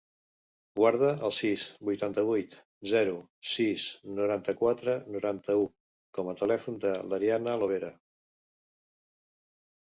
[0.77, 2.55] Guarda el sis, vuitanta-vuit,
[2.93, 3.13] zero,
[3.49, 3.85] sis,
[4.21, 5.69] noranta-quatre, noranta-u
[6.19, 7.93] com a telèfon de l'Arianna Lobera.